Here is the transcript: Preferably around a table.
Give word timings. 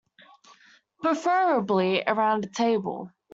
Preferably 1.03 2.01
around 2.03 2.45
a 2.45 2.49
table. 2.49 3.11